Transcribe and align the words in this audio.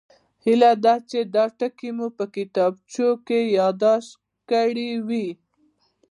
هیله 0.45 0.71
ده 0.83 0.95
چې 1.09 1.19
دا 1.35 1.45
ټکي 1.59 1.89
مو 1.97 2.07
په 2.17 2.25
کتابچو 2.35 3.09
کې 3.27 3.39
یادداشت 3.57 4.11
کړي 4.49 4.89
وي 5.07 5.27